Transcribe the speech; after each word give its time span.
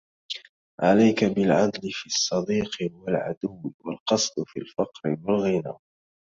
عليك 0.81 1.23
بالعدل 1.23 1.91
في 1.91 2.05
الصّديق 2.05 2.69
والعدو، 2.93 3.71
والقصد 3.79 4.43
في 4.47 4.59
الفقر 4.59 5.15
والغِنى. 5.23 5.73